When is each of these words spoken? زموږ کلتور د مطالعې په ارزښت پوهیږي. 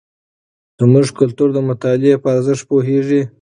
زموږ 0.79 1.07
کلتور 1.19 1.49
د 1.53 1.57
مطالعې 1.69 2.15
په 2.23 2.27
ارزښت 2.35 2.63
پوهیږي. 2.69 3.21